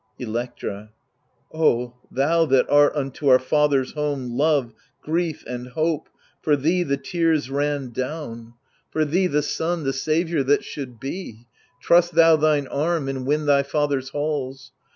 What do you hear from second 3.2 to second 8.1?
our father's home Love, grief and hope, for thee the tears ran